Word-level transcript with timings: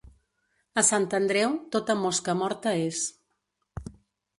A 0.81 0.83
Sant 0.87 1.05
Andreu, 1.19 1.55
tota 1.77 1.99
mosca 2.03 2.37
morta 2.43 2.77
és. 2.89 3.07